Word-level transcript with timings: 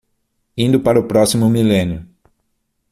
Indo 0.55 0.81
para 0.81 0.99
o 0.99 1.07
próximo 1.07 1.47
milênio 1.47 2.07